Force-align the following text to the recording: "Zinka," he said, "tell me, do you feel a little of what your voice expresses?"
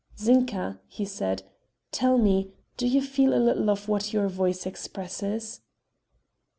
"Zinka," 0.17 0.79
he 0.87 1.05
said, 1.05 1.43
"tell 1.91 2.17
me, 2.17 2.49
do 2.75 2.87
you 2.87 3.03
feel 3.03 3.35
a 3.35 3.35
little 3.37 3.69
of 3.69 3.87
what 3.87 4.11
your 4.13 4.27
voice 4.29 4.65
expresses?" 4.65 5.61